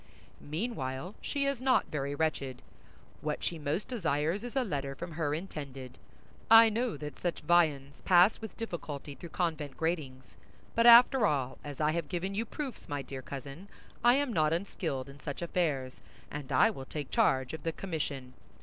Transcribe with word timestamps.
Meanwhile, 0.39 1.13
she 1.21 1.45
is 1.45 1.61
not 1.61 1.91
very 1.91 2.15
wretched; 2.15 2.63
what 3.21 3.43
she 3.43 3.59
most 3.59 3.87
desires 3.87 4.43
is 4.43 4.55
a 4.55 4.63
letter 4.63 4.95
from 4.95 5.11
her 5.11 5.35
intended. 5.35 5.99
I 6.49 6.69
know 6.69 6.97
that 6.97 7.19
such 7.19 7.41
viands 7.41 8.01
pass 8.01 8.41
with 8.41 8.57
difficulty 8.57 9.13
through 9.13 9.29
convent 9.29 9.77
gratings; 9.77 10.37
but 10.73 10.87
after 10.87 11.27
all, 11.27 11.59
as 11.63 11.79
I 11.79 11.91
have 11.91 12.09
given 12.09 12.33
you 12.33 12.45
proofs, 12.45 12.89
my 12.89 13.03
dear 13.03 13.21
cousin, 13.21 13.67
I 14.03 14.15
am 14.15 14.33
not 14.33 14.53
unskilled 14.53 15.07
in 15.07 15.19
such 15.19 15.43
affairs, 15.43 16.01
and 16.31 16.51
I 16.51 16.71
will 16.71 16.85
take 16.85 17.11
charge 17.11 17.53
of 17.53 17.61
the 17.61 17.71
commission. 17.71 18.33